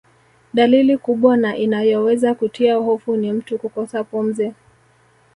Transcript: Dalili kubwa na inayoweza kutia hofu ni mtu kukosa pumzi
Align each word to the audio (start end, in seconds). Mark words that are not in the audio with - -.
Dalili 0.53 0.97
kubwa 0.97 1.37
na 1.37 1.57
inayoweza 1.57 2.35
kutia 2.35 2.75
hofu 2.75 3.15
ni 3.17 3.33
mtu 3.33 3.57
kukosa 3.57 4.03
pumzi 4.03 4.53